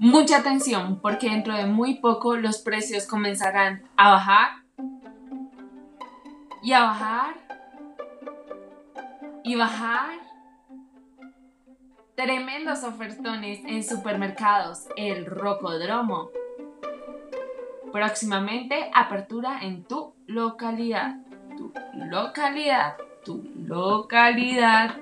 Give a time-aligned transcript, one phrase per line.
[0.00, 4.48] Mucha atención porque dentro de muy poco los precios comenzarán a bajar
[6.62, 7.34] y a bajar
[9.44, 10.18] y bajar.
[12.14, 16.30] Tremendos ofertones en supermercados, el Rocodromo.
[17.92, 21.16] Próximamente apertura en tu localidad.
[21.58, 24.96] Tu localidad, tu localidad.